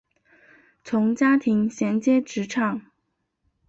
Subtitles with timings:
[0.83, 2.81] 从家庭衔接职场